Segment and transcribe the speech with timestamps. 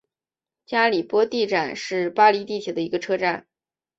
[0.65, 3.45] 加里波第站是巴黎地铁的一个车站。